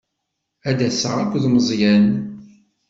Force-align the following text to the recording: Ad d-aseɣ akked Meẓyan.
Ad 0.69 0.75
d-aseɣ 0.79 1.15
akked 1.23 1.43
Meẓyan. 1.53 2.05